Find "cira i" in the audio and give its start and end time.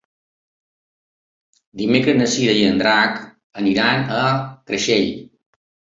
2.37-2.65